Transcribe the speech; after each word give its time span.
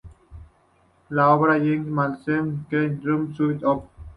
La 1.09 1.29
obra 1.35 1.59
de 1.59 1.67
Yngwie 1.73 1.93
Malmsteen 1.97 2.45
"Icarus 2.65 2.99
Dream 3.03 3.23
Suite 3.35 3.63
Op. 3.63 3.79